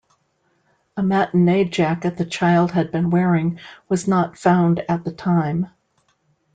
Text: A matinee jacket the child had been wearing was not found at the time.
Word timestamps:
A 0.97 1.03
matinee 1.03 1.63
jacket 1.65 2.17
the 2.17 2.25
child 2.25 2.71
had 2.71 2.91
been 2.91 3.11
wearing 3.11 3.59
was 3.87 4.07
not 4.07 4.35
found 4.35 4.79
at 4.89 5.03
the 5.05 5.11
time. 5.11 5.67